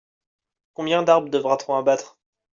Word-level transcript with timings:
Combien 0.73 1.03
d'arbres 1.03 1.29
devra-t-on 1.29 1.75
abattre? 1.77 2.17